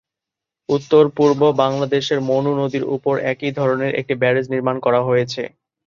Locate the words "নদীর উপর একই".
2.59-3.51